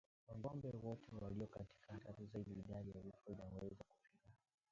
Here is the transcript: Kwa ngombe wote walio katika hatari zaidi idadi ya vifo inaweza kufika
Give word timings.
Kwa 0.25 0.37
ngombe 0.37 0.69
wote 0.83 1.15
walio 1.21 1.47
katika 1.47 1.93
hatari 1.93 2.25
zaidi 2.33 2.51
idadi 2.51 2.91
ya 2.91 3.01
vifo 3.01 3.31
inaweza 3.31 3.83
kufika 3.83 4.29